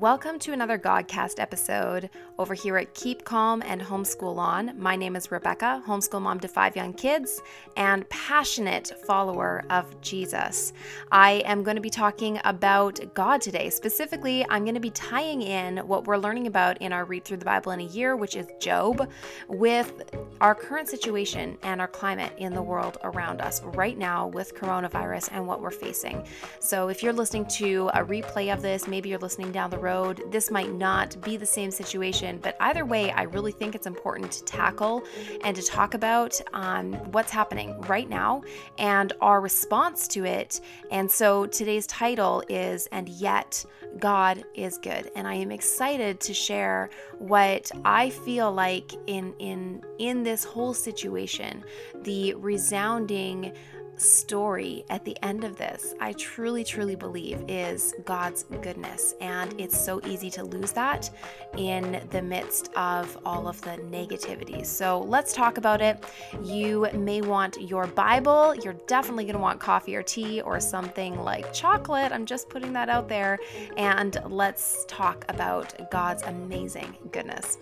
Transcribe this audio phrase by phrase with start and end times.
[0.00, 4.72] Welcome to another Godcast episode over here at Keep Calm and Homeschool On.
[4.76, 7.40] My name is Rebecca, homeschool mom to five young kids
[7.76, 10.72] and passionate follower of Jesus.
[11.12, 13.70] I am going to be talking about God today.
[13.70, 17.36] Specifically, I'm going to be tying in what we're learning about in our Read Through
[17.36, 19.08] the Bible in a Year, which is Job,
[19.46, 19.92] with
[20.40, 25.28] our current situation and our climate in the world around us right now with coronavirus
[25.30, 26.26] and what we're facing.
[26.58, 30.22] So, if you're listening to a replay of this, maybe you're listening down the road,
[30.30, 32.40] this might not be the same situation.
[32.42, 35.04] But either way, I really think it's important to tackle
[35.44, 38.42] and to talk about um, what's happening right now
[38.78, 40.60] and our response to it.
[40.90, 43.64] And so today's title is And Yet
[43.98, 45.10] God is Good.
[45.14, 50.74] And I am excited to share what I feel like in in in this whole
[50.74, 51.64] situation,
[52.02, 53.52] the resounding
[53.96, 59.14] story at the end of this, I truly, truly believe is God's goodness.
[59.20, 61.10] And it's so easy to lose that
[61.56, 64.64] in the midst of all of the negativity.
[64.64, 66.04] So let's talk about it.
[66.42, 68.54] You may want your Bible.
[68.54, 72.12] You're definitely going to want coffee or tea or something like chocolate.
[72.12, 73.38] I'm just putting that out there.
[73.76, 77.58] And let's talk about God's amazing goodness.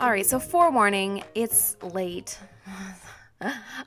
[0.00, 2.38] All right, so forewarning, it's late.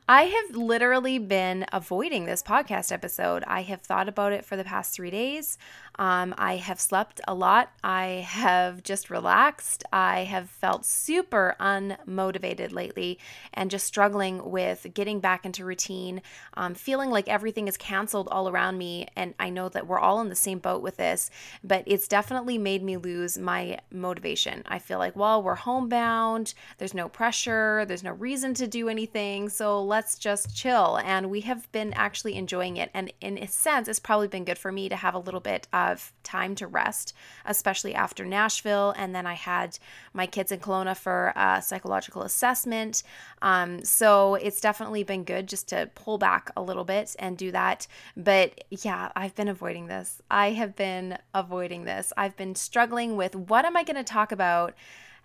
[0.07, 3.43] I have literally been avoiding this podcast episode.
[3.47, 5.57] I have thought about it for the past three days.
[5.97, 7.71] Um, I have slept a lot.
[7.83, 9.83] I have just relaxed.
[9.93, 13.19] I have felt super unmotivated lately
[13.53, 16.21] and just struggling with getting back into routine,
[16.55, 19.07] um, feeling like everything is canceled all around me.
[19.15, 21.29] And I know that we're all in the same boat with this,
[21.63, 24.63] but it's definitely made me lose my motivation.
[24.65, 29.49] I feel like, well, we're homebound, there's no pressure, there's no reason to do anything.
[29.49, 30.99] So let's just chill.
[31.05, 32.89] And we have been actually enjoying it.
[32.93, 35.67] And in a sense, it's probably been good for me to have a little bit
[35.71, 35.84] of
[36.23, 37.13] time to rest,
[37.45, 38.93] especially after Nashville.
[38.97, 39.77] And then I had
[40.13, 43.03] my kids in Kelowna for a psychological assessment.
[43.41, 47.51] Um, so it's definitely been good just to pull back a little bit and do
[47.51, 47.87] that.
[48.17, 50.21] But yeah, I've been avoiding this.
[50.29, 52.11] I have been avoiding this.
[52.17, 54.73] I've been struggling with what am I going to talk about?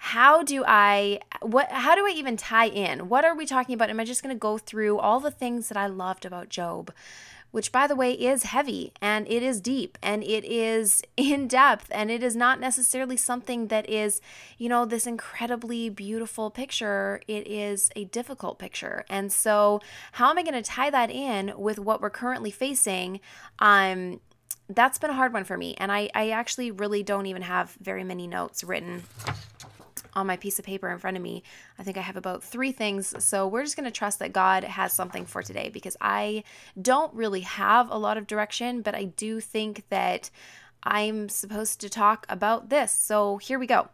[0.02, 3.10] how do I what how do I even tie in?
[3.10, 3.90] What are we talking about?
[3.90, 6.90] Am I just going to go through all the things that I loved about Job?
[7.50, 11.86] Which by the way is heavy and it is deep and it is in depth
[11.90, 14.20] and it is not necessarily something that is,
[14.58, 17.20] you know, this incredibly beautiful picture.
[17.26, 19.04] It is a difficult picture.
[19.08, 19.80] And so
[20.12, 23.20] how am I going to tie that in with what we're currently facing?
[23.58, 24.20] Um
[24.72, 25.74] that's been a hard one for me.
[25.78, 29.02] And I, I actually really don't even have very many notes written
[30.14, 31.42] on my piece of paper in front of me.
[31.78, 33.14] I think I have about three things.
[33.24, 36.44] So we're just going to trust that God has something for today because I
[36.80, 40.30] don't really have a lot of direction, but I do think that
[40.82, 42.92] I'm supposed to talk about this.
[42.92, 43.88] So here we go.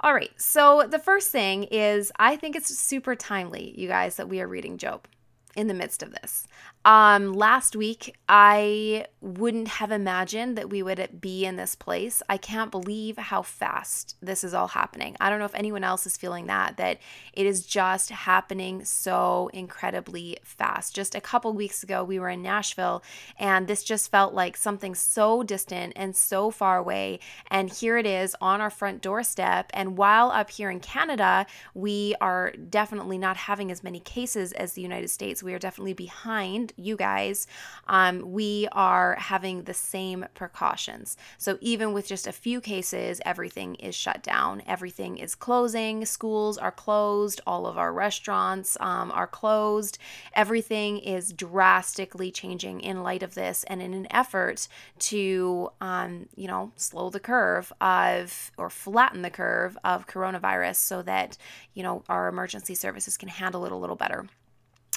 [0.00, 0.32] All right.
[0.36, 4.48] So the first thing is I think it's super timely, you guys, that we are
[4.48, 5.06] reading Job
[5.56, 6.46] in the midst of this.
[6.84, 12.22] Um, last week, I wouldn't have imagined that we would be in this place.
[12.28, 15.16] I can't believe how fast this is all happening.
[15.18, 16.98] I don't know if anyone else is feeling that, that
[17.32, 20.94] it is just happening so incredibly fast.
[20.94, 23.02] Just a couple weeks ago, we were in Nashville,
[23.36, 27.18] and this just felt like something so distant and so far away.
[27.50, 29.70] And here it is on our front doorstep.
[29.74, 34.74] And while up here in Canada, we are definitely not having as many cases as
[34.74, 37.46] the United States, we are definitely behind you guys,
[37.86, 41.16] um, we are having the same precautions.
[41.38, 44.62] So even with just a few cases, everything is shut down.
[44.66, 46.04] Everything is closing.
[46.04, 47.40] Schools are closed.
[47.46, 49.98] All of our restaurants um, are closed.
[50.34, 54.68] Everything is drastically changing in light of this, and in an effort
[54.98, 61.02] to, um, you know, slow the curve of or flatten the curve of coronavirus, so
[61.02, 61.38] that
[61.74, 64.26] you know our emergency services can handle it a little better.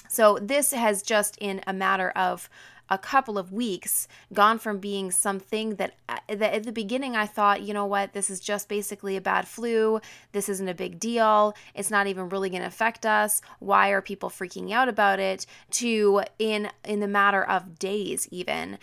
[0.08, 2.48] So this has just in a matter of
[2.90, 7.26] a couple of weeks gone from being something that, uh, that at the beginning I
[7.26, 10.00] thought, you know what, this is just basically a bad flu.
[10.32, 11.54] This isn't a big deal.
[11.74, 13.40] It's not even really going to affect us.
[13.60, 15.46] Why are people freaking out about it?
[15.72, 18.78] To in in the matter of days even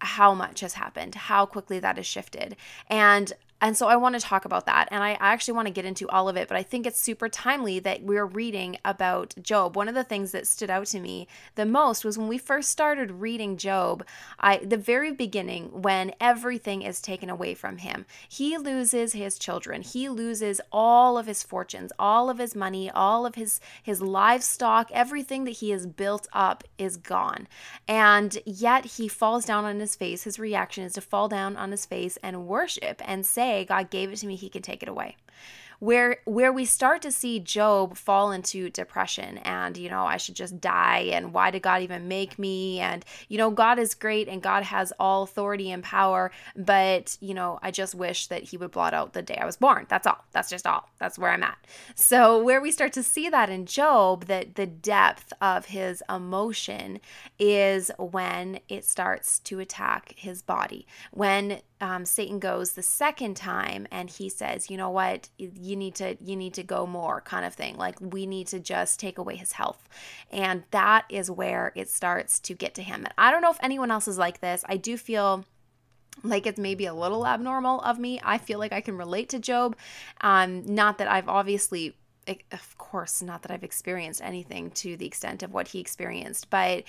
[0.00, 2.56] how much has happened, how quickly that has shifted.
[2.88, 4.88] And And so I want to talk about that.
[4.90, 7.28] And I actually want to get into all of it, but I think it's super
[7.28, 9.76] timely that we're reading about Job.
[9.76, 12.70] One of the things that stood out to me the most was when we first
[12.70, 14.04] started reading Job,
[14.38, 18.04] I the very beginning when everything is taken away from him.
[18.28, 19.80] He loses his children.
[19.80, 24.90] He loses all of his fortunes, all of his money, all of his his livestock,
[24.92, 27.48] everything that he has built up is gone.
[27.88, 30.24] And yet he falls down on his face.
[30.24, 34.12] His reaction is to fall down on his face and worship and say, God gave
[34.12, 35.16] it to me, he can take it away
[35.78, 40.34] where where we start to see Job fall into depression and you know I should
[40.34, 42.80] just die and why did God even make me?
[42.80, 47.34] And you know God is great and God has all authority and power but you
[47.34, 49.86] know I just wish that he would blot out the day I was born.
[49.88, 50.24] That's all.
[50.32, 50.88] That's just all.
[50.98, 51.58] That's where I'm at.
[51.94, 57.00] So where we start to see that in Job that the depth of his emotion
[57.38, 60.86] is when it starts to attack his body.
[61.12, 65.28] When um, Satan goes the second time and he says, you know what,
[65.66, 67.76] you need to you need to go more, kind of thing.
[67.76, 69.88] Like we need to just take away his health,
[70.30, 73.04] and that is where it starts to get to him.
[73.04, 74.64] And I don't know if anyone else is like this.
[74.68, 75.44] I do feel
[76.22, 78.20] like it's maybe a little abnormal of me.
[78.24, 79.76] I feel like I can relate to Job.
[80.20, 81.94] Um, not that I've obviously
[82.50, 86.84] of course, not that I've experienced anything to the extent of what he experienced, but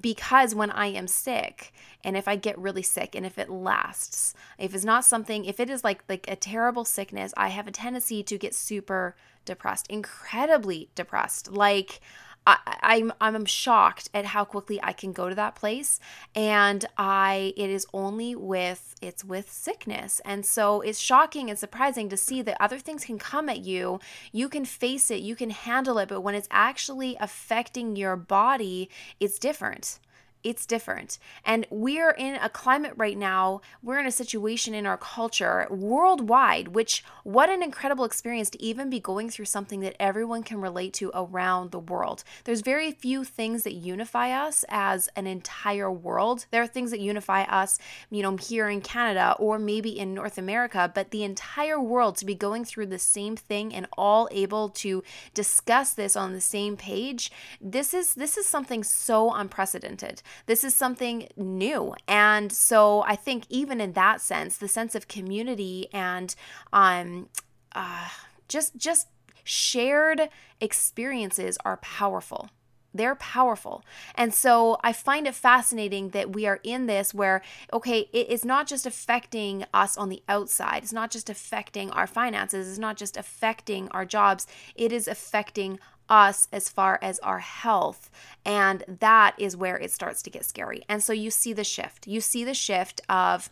[0.00, 1.72] because when I am sick
[2.02, 5.60] and if I get really sick and if it lasts, if it's not something, if
[5.60, 9.14] it is like like a terrible sickness, I have a tendency to get super
[9.44, 11.50] depressed, incredibly depressed.
[11.50, 12.00] Like
[12.46, 16.00] I, I'm I'm shocked at how quickly I can go to that place,
[16.34, 22.08] and I it is only with it's with sickness, and so it's shocking and surprising
[22.08, 24.00] to see that other things can come at you.
[24.32, 28.88] You can face it, you can handle it, but when it's actually affecting your body,
[29.20, 29.98] it's different
[30.42, 31.18] it's different.
[31.44, 36.68] And we're in a climate right now, we're in a situation in our culture worldwide,
[36.68, 40.94] which what an incredible experience to even be going through something that everyone can relate
[40.94, 42.24] to around the world.
[42.44, 46.46] There's very few things that unify us as an entire world.
[46.50, 47.78] There are things that unify us,
[48.10, 52.26] you know, here in Canada or maybe in North America, but the entire world to
[52.26, 55.02] be going through the same thing and all able to
[55.34, 60.22] discuss this on the same page, this is this is something so unprecedented.
[60.46, 61.94] This is something new.
[62.08, 66.34] And so I think even in that sense, the sense of community and
[66.72, 67.28] um
[67.74, 68.08] uh
[68.48, 69.08] just just
[69.44, 70.28] shared
[70.60, 72.50] experiences are powerful.
[72.92, 73.84] They're powerful.
[74.16, 77.40] And so I find it fascinating that we are in this where,
[77.72, 82.08] okay, it is not just affecting us on the outside, it's not just affecting our
[82.08, 85.78] finances, it's not just affecting our jobs, it is affecting
[86.10, 88.10] us as far as our health.
[88.44, 90.82] And that is where it starts to get scary.
[90.88, 92.06] And so you see the shift.
[92.06, 93.50] You see the shift of,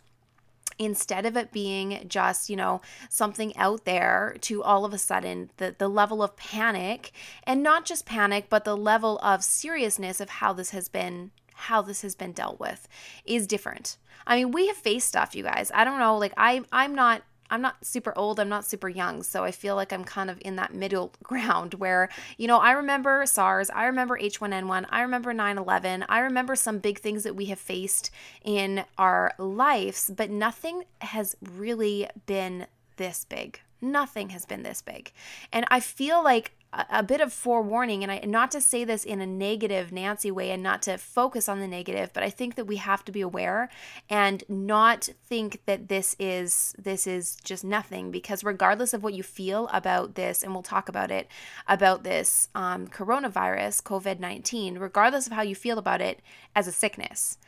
[0.77, 2.79] instead of it being just you know
[3.09, 7.11] something out there to all of a sudden the, the level of panic
[7.43, 11.81] and not just panic but the level of seriousness of how this has been how
[11.81, 12.87] this has been dealt with
[13.25, 16.61] is different i mean we have faced stuff you guys i don't know like i
[16.71, 20.03] i'm not I'm not super old, I'm not super young, so I feel like I'm
[20.03, 24.85] kind of in that middle ground where, you know, I remember SARS, I remember H1N1,
[24.89, 28.11] I remember 9/11, I remember some big things that we have faced
[28.43, 32.67] in our lives, but nothing has really been
[32.97, 33.59] this big.
[33.81, 35.11] Nothing has been this big.
[35.53, 39.21] And I feel like a bit of forewarning and I not to say this in
[39.21, 42.65] a negative Nancy way and not to focus on the negative but I think that
[42.65, 43.69] we have to be aware
[44.07, 49.23] and not think that this is this is just nothing because regardless of what you
[49.23, 51.27] feel about this and we'll talk about it
[51.67, 56.21] about this um, coronavirus COVID-19 regardless of how you feel about it
[56.55, 57.39] as a sickness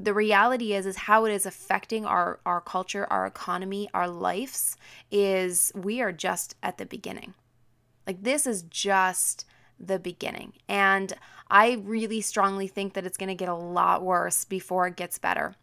[0.00, 4.78] the reality is is how it is affecting our our culture our economy our lives
[5.10, 7.34] is we are just at the beginning
[8.06, 9.44] like, this is just
[9.78, 10.54] the beginning.
[10.68, 11.12] And
[11.50, 15.18] I really strongly think that it's going to get a lot worse before it gets
[15.18, 15.54] better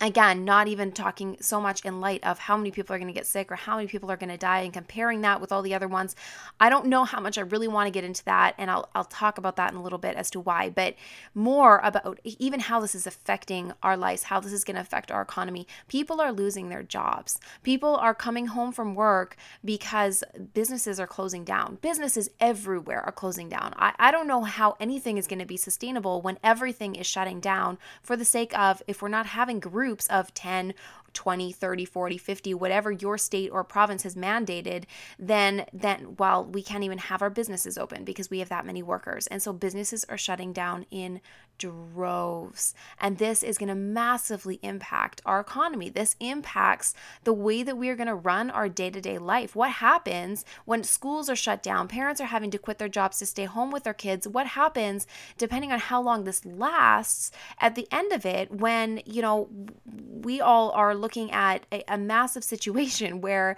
[0.00, 3.18] again, not even talking so much in light of how many people are going to
[3.18, 5.60] get sick or how many people are going to die and comparing that with all
[5.60, 6.16] the other ones.
[6.58, 9.04] I don't know how much I really want to get into that, and I'll, I'll
[9.04, 10.94] talk about that in a little bit as to why, but
[11.34, 15.10] more about even how this is affecting our lives, how this is going to affect
[15.10, 15.66] our economy.
[15.88, 17.38] People are losing their jobs.
[17.62, 21.76] People are coming home from work because businesses are closing down.
[21.82, 23.74] Businesses everywhere are closing down.
[23.76, 27.40] I, I don't know how anything is going to be sustainable when everything is shutting
[27.40, 30.72] down for the sake of if we're not having groups groups of 10,
[31.14, 34.84] 20 30 40 50 whatever your state or province has mandated
[35.18, 38.82] then then well we can't even have our businesses open because we have that many
[38.82, 39.26] workers.
[39.28, 41.20] And so businesses are shutting down in
[41.58, 42.74] droves.
[42.98, 45.90] And this is going to massively impact our economy.
[45.90, 49.54] This impacts the way that we are going to run our day-to-day life.
[49.54, 53.26] What happens when schools are shut down parents are having to quit their jobs to
[53.26, 54.26] stay home with their kids?
[54.26, 59.20] What happens depending on how long this lasts at the end of it when you
[59.20, 59.48] know
[59.84, 63.56] we all are looking at a, a massive situation where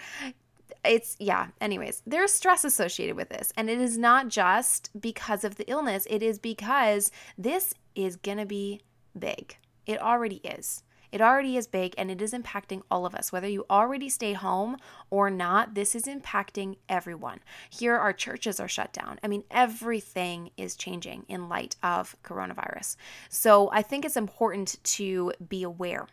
[0.84, 5.56] it's yeah anyways there's stress associated with this and it is not just because of
[5.56, 8.80] the illness it is because this is gonna be
[9.16, 9.56] big
[9.86, 10.82] it already is
[11.12, 13.30] it already is big and it is impacting all of us.
[13.30, 14.78] Whether you already stay home
[15.10, 17.40] or not, this is impacting everyone.
[17.68, 19.20] Here, our churches are shut down.
[19.22, 22.96] I mean, everything is changing in light of coronavirus.
[23.28, 26.08] So I think it's important to be aware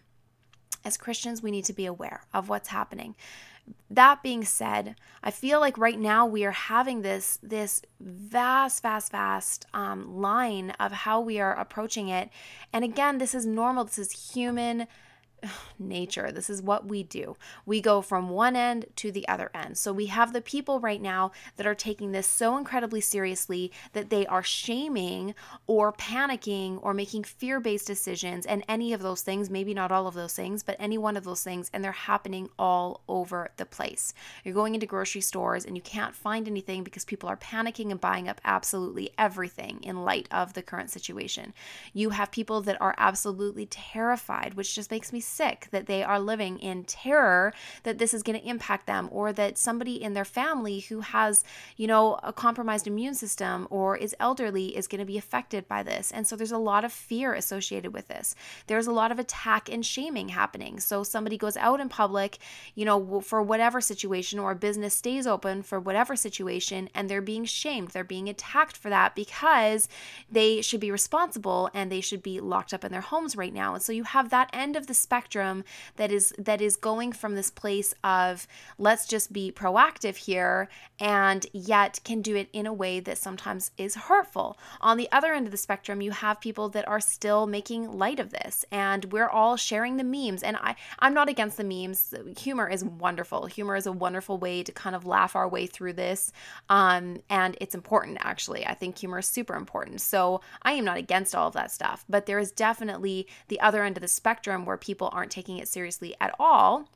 [0.86, 3.16] as Christians, we need to be aware of what's happening.
[3.90, 9.12] That being said, I feel like right now we are having this this vast, vast,
[9.12, 12.30] vast um, line of how we are approaching it.
[12.74, 13.86] And again, this is normal.
[13.86, 14.88] This is human
[15.80, 16.32] nature.
[16.32, 17.36] This is what we do.
[17.66, 19.78] We go from one end to the other end.
[19.78, 24.10] So we have the people right now that are taking this so incredibly seriously that
[24.10, 25.36] they are shaming
[25.68, 30.08] or panicking or making fear based decisions and any of those things, maybe not all
[30.08, 33.66] of those things, but any one of those things, and they're happening all over the
[33.66, 34.14] place.
[34.44, 38.02] You're going into grocery stores and you can't find anything because people are panicking and
[38.02, 41.54] buying up absolutely everything in light of the current situation.
[41.94, 46.20] You have people that are absolutely terrified, which just makes me sick, that they are
[46.20, 50.26] living in terror that this is going to impact them, or that somebody in their
[50.26, 51.44] family who has,
[51.78, 55.84] you know, a compromised immune system or is elderly is going to be affected by
[55.84, 56.12] this.
[56.12, 58.36] And so there's a lot of fear associated with this.
[58.68, 60.80] There's a lot of attack and shaming happening.
[60.80, 62.38] So somebody goes out in public,
[62.76, 67.22] you know, for whatever situation, or a business stays open for whatever situation, and they're
[67.22, 67.90] being shamed.
[67.90, 69.88] They're being attacked for that because
[70.32, 73.74] they should be responsible and they should be locked up in their homes right now.
[73.74, 75.66] And so you have that end of the spectrum spectrum
[75.98, 78.48] that is that is going from this place of
[78.78, 83.72] let's just be proactive here and yet can do it in a way that sometimes
[83.78, 84.58] is hurtful.
[84.80, 88.20] On the other end of the spectrum, you have people that are still making light
[88.20, 92.14] of this and we're all sharing the memes and I I'm not against the memes.
[92.40, 93.48] Humor is wonderful.
[93.48, 96.32] Humor is a wonderful way to kind of laugh our way through this.
[96.70, 98.66] Um, and it's important actually.
[98.66, 100.00] I think humor is super important.
[100.00, 103.84] So I am not against all of that stuff, but there is definitely the other
[103.84, 106.90] end of the spectrum where people aren't taking it seriously at all.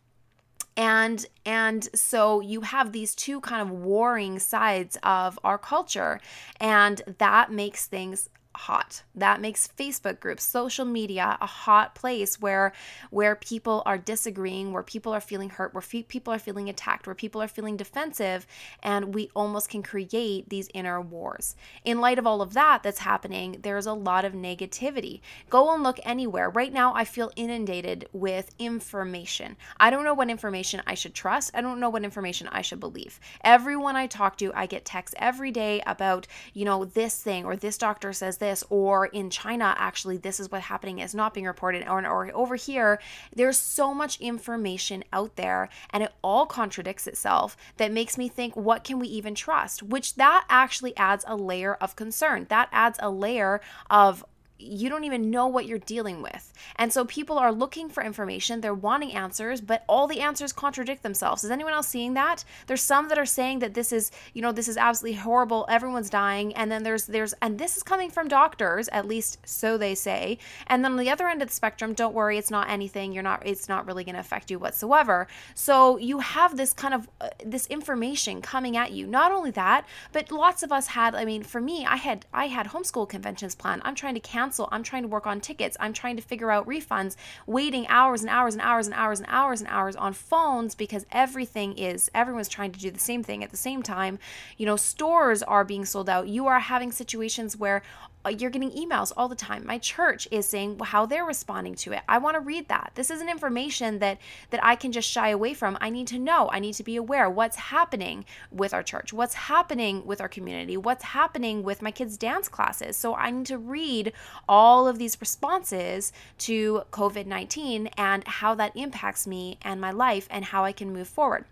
[0.75, 6.19] And and so you have these two kind of warring sides of our culture
[6.59, 9.03] and that makes things hot.
[9.15, 12.73] That makes Facebook groups, social media a hot place where
[13.09, 17.07] where people are disagreeing, where people are feeling hurt, where fe- people are feeling attacked,
[17.07, 18.45] where people are feeling defensive,
[18.81, 21.55] and we almost can create these inner wars.
[21.83, 25.21] In light of all of that that's happening, there's a lot of negativity.
[25.49, 26.49] Go and look anywhere.
[26.49, 29.57] Right now I feel inundated with information.
[29.79, 31.51] I don't know what information I should trust.
[31.53, 33.19] I don't know what information I should believe.
[33.43, 37.55] Everyone I talk to, I get texts every day about, you know, this thing or
[37.55, 41.45] this doctor says this, or in China, actually, this is what's happening, is not being
[41.45, 42.99] reported, or, or over here,
[43.33, 48.55] there's so much information out there and it all contradicts itself that makes me think,
[48.55, 49.81] what can we even trust?
[49.81, 52.45] Which that actually adds a layer of concern.
[52.49, 54.25] That adds a layer of
[54.63, 56.53] you don't even know what you're dealing with.
[56.75, 61.03] And so people are looking for information, they're wanting answers, but all the answers contradict
[61.03, 61.43] themselves.
[61.43, 62.43] Is anyone else seeing that?
[62.67, 66.09] There's some that are saying that this is, you know, this is absolutely horrible, everyone's
[66.09, 69.95] dying, and then there's there's and this is coming from doctors, at least so they
[69.95, 70.37] say.
[70.67, 73.23] And then on the other end of the spectrum, don't worry, it's not anything, you're
[73.23, 75.27] not it's not really going to affect you whatsoever.
[75.55, 79.07] So you have this kind of uh, this information coming at you.
[79.07, 82.47] Not only that, but lots of us had, I mean, for me, I had I
[82.47, 83.81] had homeschool conventions planned.
[83.85, 84.69] I'm trying to cancel cancel.
[84.71, 85.75] I'm trying to work on tickets.
[85.79, 87.15] I'm trying to figure out refunds,
[87.47, 91.05] waiting hours and hours and hours and hours and hours and hours on phones because
[91.11, 94.19] everything is, everyone's trying to do the same thing at the same time.
[94.57, 96.27] You know, stores are being sold out.
[96.27, 97.81] You are having situations where
[98.25, 99.65] Uh, you're getting emails all the time.
[99.65, 102.01] My church is saying how they're responding to it.
[102.07, 102.91] I want to read that.
[102.95, 104.17] This isn't information that
[104.49, 105.77] that I can just shy away from.
[105.81, 106.49] I need to know.
[106.51, 110.77] I need to be aware what's happening with our church, what's happening with our community,
[110.77, 112.95] what's happening with my kids' dance classes.
[112.95, 114.13] So I need to read
[114.47, 120.45] all of these responses to COVID-19 and how that impacts me and my life and
[120.45, 121.45] how I can move forward.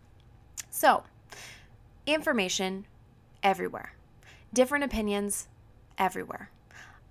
[0.70, 1.04] So,
[2.06, 2.86] information
[3.44, 3.94] everywhere.
[4.54, 5.48] Different opinions
[5.98, 6.50] everywhere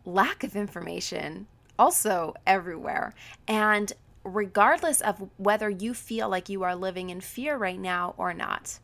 [0.04, 1.46] lack of information
[1.78, 3.14] also everywhere.
[3.48, 3.92] And
[4.24, 8.78] regardless of whether you feel like you are living in fear right now or not.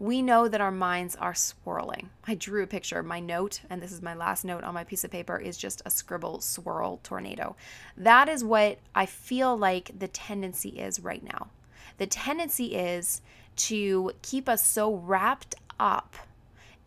[0.00, 2.10] We know that our minds are swirling.
[2.24, 3.02] I drew a picture.
[3.02, 5.82] My note, and this is my last note on my piece of paper, is just
[5.84, 7.56] a scribble swirl tornado.
[7.96, 11.48] That is what I feel like the tendency is right now.
[11.96, 13.22] The tendency is
[13.56, 16.14] to keep us so wrapped up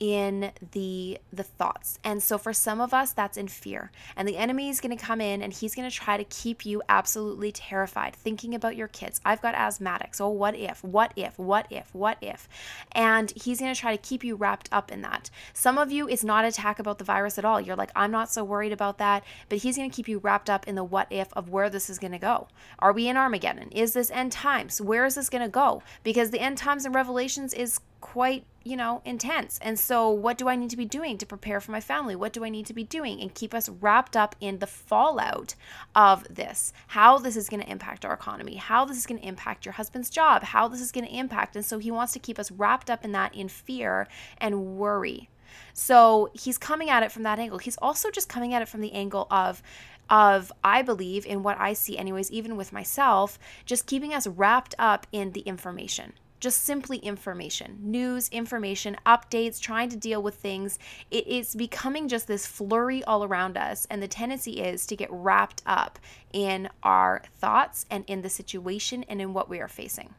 [0.02, 2.00] in the the thoughts.
[2.04, 3.92] And so for some of us that's in fear.
[4.16, 6.66] And the enemy is going to come in and he's going to try to keep
[6.66, 9.22] you absolutely terrified thinking about your kids.
[9.24, 10.20] I've got asthmatics.
[10.20, 10.84] Oh, what if?
[10.84, 11.38] What if?
[11.38, 11.94] What if?
[11.94, 12.50] What if?
[12.94, 15.30] And he's going to try to keep you wrapped up in that.
[15.54, 17.62] Some of you it's not attack about the virus at all.
[17.62, 20.50] You're like, "I'm not so worried about that." But he's going to keep you wrapped
[20.50, 22.48] up in the what if of where this is going to go.
[22.80, 23.70] Are we in Armageddon?
[23.70, 24.82] Is this end times?
[24.82, 25.84] Where is this going to go?
[26.02, 29.58] Because the end times and revelations is quite you know, intense.
[29.62, 32.16] And so, what do I need to be doing to prepare for my family?
[32.16, 33.20] What do I need to be doing?
[33.20, 35.56] And keep us wrapped up in the fallout
[35.96, 39.28] of this, how this is going to impact our economy, how this is going to
[39.28, 41.56] impact your husband's job, how this is going to impact.
[41.56, 45.30] And so, he wants to keep us wrapped up in that in fear and worry.
[45.74, 47.58] So, he's coming at it from that angle.
[47.58, 49.64] He's also just coming at it from the angle of,
[50.08, 54.76] of I believe in what I see, anyways, even with myself, just keeping us wrapped
[54.78, 60.80] up in the information just simply information, news, information, updates, trying to deal with things.
[61.12, 63.88] It is becoming just this flurry all around us.
[63.90, 66.00] And the tendency is to get wrapped up
[66.34, 70.16] in our thoughts and in the situation and in what we are facing.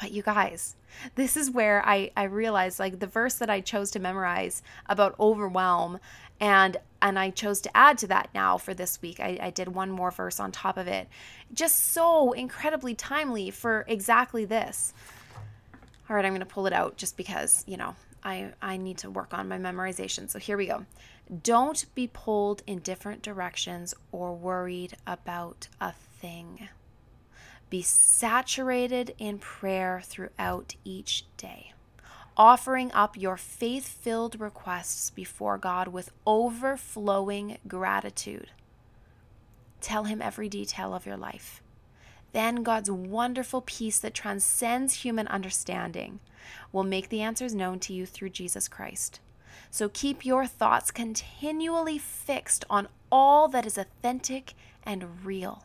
[0.00, 0.76] But you guys,
[1.14, 5.18] this is where I, I realized like the verse that I chose to memorize about
[5.18, 5.98] overwhelm
[6.40, 9.20] and and I chose to add to that now for this week.
[9.20, 11.08] I, I did one more verse on top of it.
[11.52, 14.92] Just so incredibly timely for exactly this.
[16.08, 18.98] All right, I'm going to pull it out just because, you know, I, I need
[18.98, 20.28] to work on my memorization.
[20.30, 20.86] So here we go.
[21.42, 26.68] Don't be pulled in different directions or worried about a thing.
[27.68, 31.72] Be saturated in prayer throughout each day
[32.36, 38.50] offering up your faith filled requests before God with overflowing gratitude.
[39.80, 41.62] Tell Him every detail of your life.
[42.32, 46.20] Then God's wonderful peace that transcends human understanding
[46.72, 49.20] will make the answers known to you through Jesus Christ.
[49.70, 54.52] So keep your thoughts continually fixed on all that is authentic
[54.82, 55.64] and real,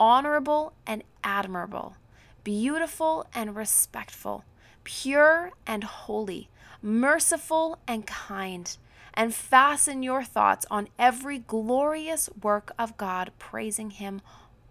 [0.00, 1.96] honorable and admirable,
[2.42, 4.44] beautiful and respectful
[4.88, 6.48] pure and holy,
[6.80, 8.78] merciful and kind,
[9.12, 14.22] and fasten your thoughts on every glorious work of God, praising Him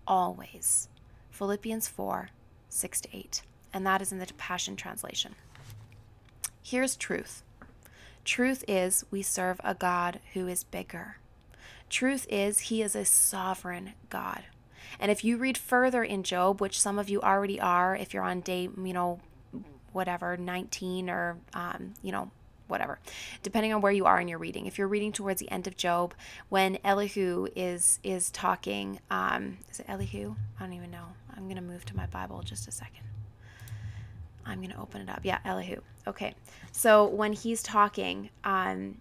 [0.07, 0.89] always.
[1.29, 2.29] Philippians 4
[2.67, 3.43] 6 to 8.
[3.71, 5.36] And that is in the Passion Translation.
[6.63, 7.44] Here's truth
[8.25, 11.18] truth is we serve a God who is bigger.
[11.92, 14.46] Truth is, He is a sovereign God.
[15.00, 18.24] And if you read further in Job, which some of you already are, if you're
[18.24, 19.20] on day, you know,
[19.93, 22.31] whatever, 19 or, um, you know,
[22.67, 23.00] whatever,
[23.43, 24.65] depending on where you are in your reading.
[24.65, 26.13] If you're reading towards the end of Job,
[26.50, 30.35] when Elihu is is talking, um, is it Elihu?
[30.59, 31.05] I don't even know.
[31.35, 33.03] I'm gonna move to my Bible just a second.
[34.45, 35.21] I'm gonna open it up.
[35.23, 35.81] Yeah, Elihu.
[36.07, 36.33] Okay,
[36.71, 39.00] so when he's talking, um,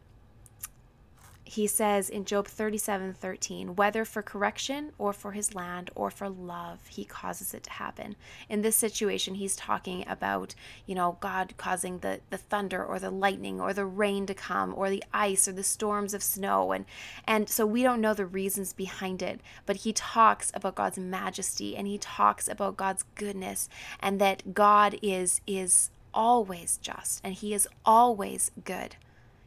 [1.48, 6.28] he says in Job 37 13, whether for correction or for his land or for
[6.28, 8.16] love, he causes it to happen.
[8.48, 10.56] In this situation, he's talking about,
[10.86, 14.74] you know, God causing the, the thunder or the lightning or the rain to come
[14.76, 16.72] or the ice or the storms of snow.
[16.72, 16.84] And,
[17.28, 21.76] and so we don't know the reasons behind it, but he talks about God's majesty
[21.76, 23.68] and he talks about God's goodness
[24.00, 28.96] and that God is, is always just and he is always good.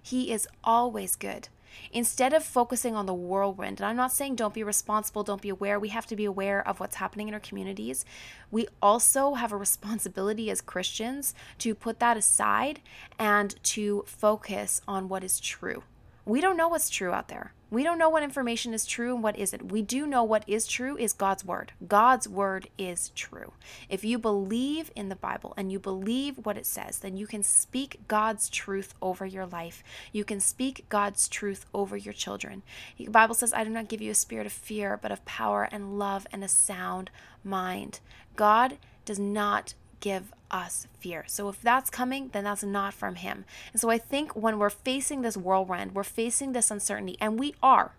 [0.02, 1.50] He is always good.
[1.92, 5.50] Instead of focusing on the whirlwind, and I'm not saying don't be responsible, don't be
[5.50, 8.06] aware, we have to be aware of what's happening in our communities.
[8.52, 12.82] We also have a responsibility as Christians to put that aside
[13.18, 15.84] and to focus on what is true.
[16.26, 17.54] We don't know what's true out there.
[17.72, 19.72] We don't know what information is true and what isn't.
[19.72, 21.72] We do know what is true is God's word.
[21.88, 23.54] God's word is true.
[23.90, 27.44] If you believe in the Bible and you believe what it says, then you can
[27.44, 29.84] speak God's truth over your life.
[30.12, 32.64] You can speak God's truth over your children.
[32.98, 35.70] The Bible says, I do not give you a spirit of fear, but of power
[35.72, 37.12] and love and a sound
[37.44, 38.00] mind.
[38.36, 41.24] God does not give us fear.
[41.28, 43.46] So if that's coming, then that's not from Him.
[43.72, 47.56] And so I think when we're facing this whirlwind, we're facing this uncertainty, and we
[47.62, 47.94] are.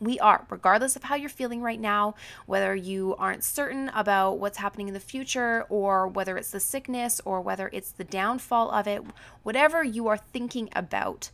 [0.00, 2.14] We are, regardless of how you're feeling right now,
[2.46, 7.20] whether you aren't certain about what's happening in the future, or whether it's the sickness,
[7.24, 9.02] or whether it's the downfall of it,
[9.42, 11.30] whatever you are thinking about,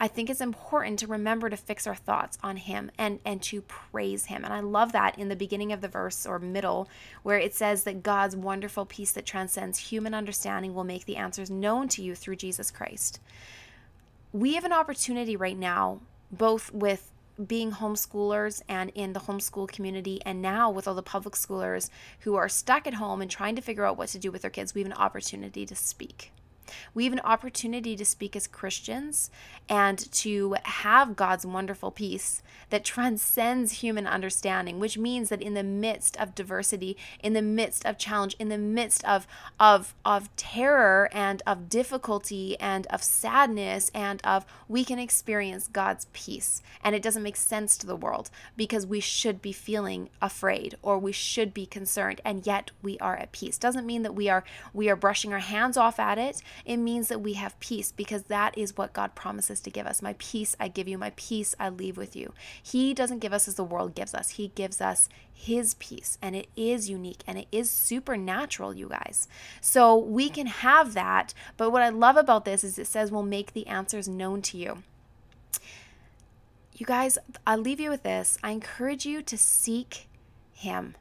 [0.00, 3.62] I think it's important to remember to fix our thoughts on him and and to
[3.62, 4.44] praise him.
[4.44, 6.88] And I love that in the beginning of the verse or middle
[7.22, 11.50] where it says that God's wonderful peace that transcends human understanding will make the answers
[11.50, 13.20] known to you through Jesus Christ.
[14.32, 17.10] We have an opportunity right now both with
[17.46, 21.88] being homeschoolers and in the homeschool community, and now with all the public schoolers
[22.20, 24.50] who are stuck at home and trying to figure out what to do with their
[24.50, 26.32] kids, we have an opportunity to speak.
[26.94, 29.30] We have an opportunity to speak as Christians
[29.68, 35.62] and to have God's wonderful peace that transcends human understanding, which means that in the
[35.62, 39.26] midst of diversity, in the midst of challenge, in the midst of
[39.58, 46.06] of of terror and of difficulty and of sadness and of we can experience God's
[46.12, 46.62] peace.
[46.82, 50.98] And it doesn't make sense to the world because we should be feeling afraid or
[50.98, 53.58] we should be concerned and yet we are at peace.
[53.58, 57.08] Doesn't mean that we are we are brushing our hands off at it it means
[57.08, 60.02] that we have peace because that is what God promises to give us.
[60.02, 62.32] My peace I give you, my peace I leave with you.
[62.62, 66.34] He doesn't give us as the world gives us, He gives us His peace, and
[66.36, 69.28] it is unique and it is supernatural, you guys.
[69.60, 71.34] So we can have that.
[71.56, 74.58] But what I love about this is it says we'll make the answers known to
[74.58, 74.82] you.
[76.74, 78.38] You guys, I'll leave you with this.
[78.42, 80.08] I encourage you to seek
[80.52, 80.94] Him.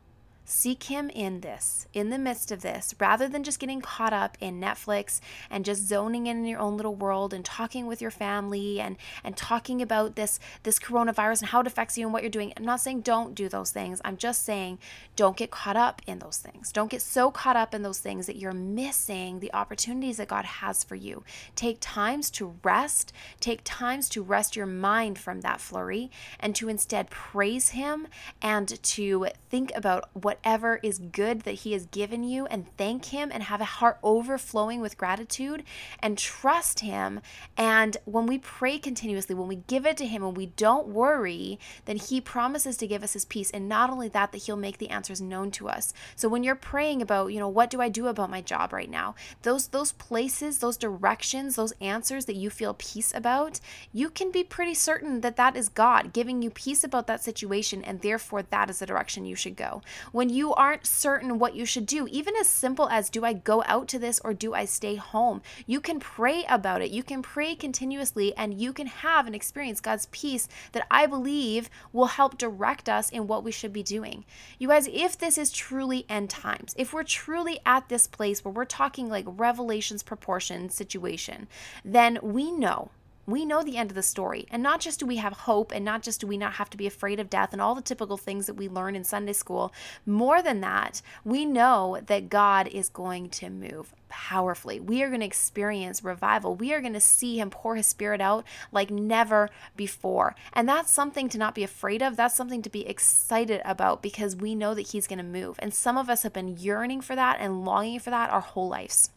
[0.50, 4.38] Seek Him in this, in the midst of this, rather than just getting caught up
[4.40, 8.12] in Netflix and just zoning in in your own little world and talking with your
[8.12, 12.24] family and and talking about this this coronavirus and how it affects you and what
[12.24, 12.54] you're doing.
[12.56, 14.00] I'm not saying don't do those things.
[14.06, 14.80] I'm just saying
[15.18, 16.72] don't get caught up in those things.
[16.72, 20.46] Don't get so caught up in those things that you're missing the opportunities that God
[20.46, 21.26] has for you.
[21.58, 23.12] Take times to rest.
[23.42, 28.08] Take times to rest your mind from that flurry and to instead praise Him
[28.42, 33.06] and to think about what whatever is good that He has given you and thank
[33.06, 35.64] Him and have a heart overflowing with gratitude
[36.00, 37.22] and trust Him.
[37.58, 41.60] And when we pray continuously, when we give it to Him and we don't worry,
[41.86, 43.50] then He promises to give us His peace.
[43.50, 45.94] And not only that, that He'll make the answers known to us.
[46.16, 48.90] So when you're praying about, you know, what do I do about my job right
[48.90, 49.16] now?
[49.42, 53.60] Those those places, those directions, those answers that you feel peace about,
[53.92, 57.84] you can be pretty certain that that is God giving you peace about that situation,
[57.84, 59.82] and therefore that is the direction you should go.
[60.12, 63.32] When when you aren't certain what you should do, even as simple as do I
[63.32, 65.42] go out to this or do I stay home?
[65.66, 66.92] You can pray about it.
[66.92, 71.70] You can pray continuously and you can have and experience God's peace that I believe
[71.94, 74.26] will help direct us in what we should be doing.
[74.60, 78.54] You guys, if this is truly end times, if we're truly at this place where
[78.54, 81.48] we're talking like revelations proportion situation,
[81.86, 82.92] then we know
[83.28, 84.48] we know the end of the story.
[84.50, 86.78] And not just do we have hope, and not just do we not have to
[86.78, 89.74] be afraid of death and all the typical things that we learn in Sunday school.
[90.06, 94.80] More than that, we know that God is going to move powerfully.
[94.80, 96.56] We are going to experience revival.
[96.56, 100.34] We are going to see Him pour His Spirit out like never before.
[100.54, 102.16] And that's something to not be afraid of.
[102.16, 105.58] That's something to be excited about because we know that He's going to move.
[105.60, 108.70] And some of us have been yearning for that and longing for that our whole
[108.70, 109.12] lives.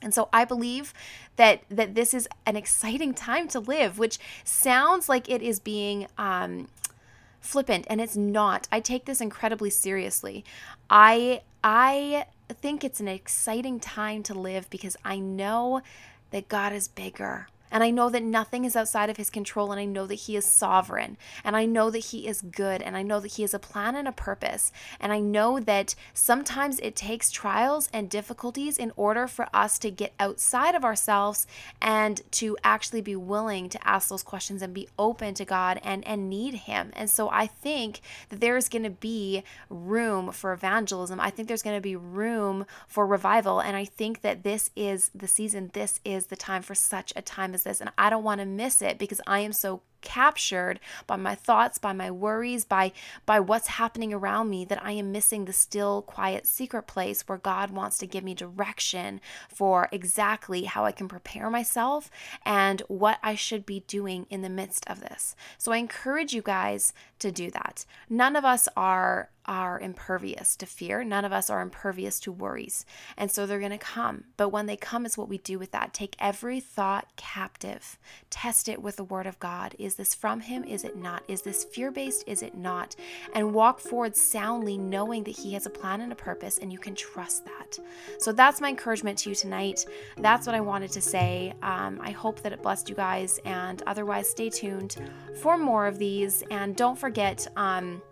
[0.00, 0.94] And so I believe
[1.36, 6.06] that that this is an exciting time to live, which sounds like it is being
[6.16, 6.68] um,
[7.40, 8.68] flippant, and it's not.
[8.70, 10.44] I take this incredibly seriously.
[10.88, 15.82] I I think it's an exciting time to live because I know
[16.30, 17.48] that God is bigger.
[17.70, 20.36] And I know that nothing is outside of his control, and I know that he
[20.36, 23.54] is sovereign, and I know that he is good, and I know that he has
[23.54, 24.72] a plan and a purpose.
[25.00, 29.90] And I know that sometimes it takes trials and difficulties in order for us to
[29.90, 31.46] get outside of ourselves
[31.80, 36.06] and to actually be willing to ask those questions and be open to God and,
[36.06, 36.90] and need him.
[36.94, 41.20] And so I think that there's going to be room for evangelism.
[41.20, 43.60] I think there's going to be room for revival.
[43.60, 47.22] And I think that this is the season, this is the time for such a
[47.22, 51.16] time this and I don't want to miss it because I am so captured by
[51.16, 52.92] my thoughts by my worries by
[53.26, 57.38] by what's happening around me that I am missing the still quiet secret place where
[57.38, 62.10] God wants to give me direction for exactly how I can prepare myself
[62.44, 65.34] and what I should be doing in the midst of this.
[65.56, 67.84] So I encourage you guys to do that.
[68.08, 71.02] None of us are are impervious to fear.
[71.02, 72.84] None of us are impervious to worries.
[73.16, 74.24] And so they're going to come.
[74.36, 75.94] But when they come, is what we do with that.
[75.94, 79.74] Take every thought captive, test it with the word of God.
[79.78, 80.64] Is this from Him?
[80.64, 81.22] Is it not?
[81.28, 82.24] Is this fear based?
[82.26, 82.96] Is it not?
[83.34, 86.78] And walk forward soundly, knowing that He has a plan and a purpose, and you
[86.78, 87.78] can trust that.
[88.18, 89.84] So that's my encouragement to you tonight.
[90.16, 91.54] That's what I wanted to say.
[91.62, 93.38] Um, I hope that it blessed you guys.
[93.44, 94.96] And otherwise, stay tuned
[95.40, 96.42] for more of these.
[96.50, 98.02] And don't forget, um,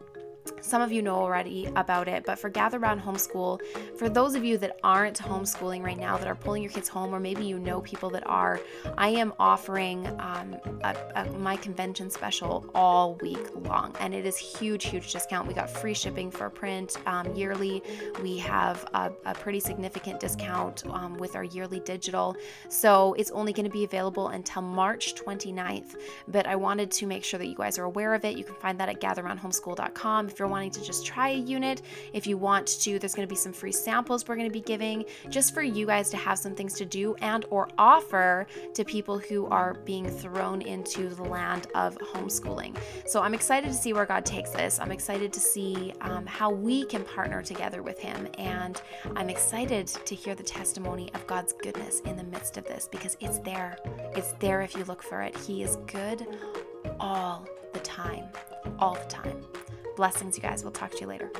[0.60, 3.60] Some of you know already about it, but for Gather Round Homeschool,
[3.96, 7.14] for those of you that aren't homeschooling right now, that are pulling your kids home,
[7.14, 8.60] or maybe you know people that are,
[8.96, 14.36] I am offering um, a, a, my convention special all week long, and it is
[14.36, 15.46] huge, huge discount.
[15.46, 17.82] We got free shipping for print um, yearly.
[18.22, 22.36] We have a, a pretty significant discount um, with our yearly digital.
[22.68, 25.96] So it's only going to be available until March 29th.
[26.28, 28.36] But I wanted to make sure that you guys are aware of it.
[28.36, 31.80] You can find that at gatherroundhomeschool.com if you're wanting to just try a unit.
[32.12, 34.60] If you want to, there's going to be some free samples we're going to be
[34.60, 38.84] giving just for you guys to have some things to do and or offer to
[38.84, 42.76] people who are being thrown into the land of homeschooling.
[43.06, 44.78] So I'm excited to see where God takes this.
[44.78, 48.28] I'm excited to see um, how we can partner together with Him.
[48.36, 48.78] And
[49.16, 53.16] I'm excited to hear the testimony of God's goodness in the midst of this because
[53.20, 53.78] it's there.
[54.14, 55.34] It's there if you look for it.
[55.34, 56.26] He is good
[57.00, 58.24] all the time.
[58.78, 59.42] All the time.
[59.96, 60.62] Blessings, you guys.
[60.62, 61.30] We'll talk to you later.